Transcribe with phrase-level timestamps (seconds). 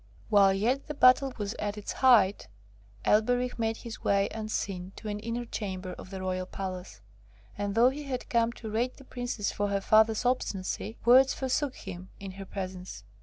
[0.29, 2.47] While yet the battle was at its height,
[3.05, 7.01] Elberich made his way, unseen, to an inner chamber of the Royal Palace,
[7.55, 11.75] and though he had come to rate the Princess for her father's obstinacy, words forsook
[11.75, 13.03] him in her presence.